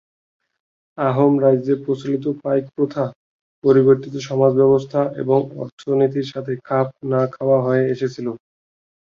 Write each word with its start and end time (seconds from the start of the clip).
আহোম 0.97 1.33
রাজ্যে 1.39 1.73
প্রচলিত 1.83 2.25
পাইক 2.41 2.65
প্রথা 2.75 3.03
পরিবর্তিত 3.63 4.15
সমাজ 4.27 4.51
ব্যবস্থা 4.55 5.01
এবং 5.21 5.39
অর্থনীতির 5.61 6.27
সাথে 6.33 6.53
খাপ 6.65 6.87
না 7.11 7.21
খাওয়া 7.33 7.59
হয়ে 7.65 7.83
এসেছিল। 7.93 8.27